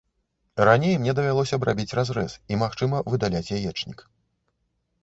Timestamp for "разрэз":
2.01-2.31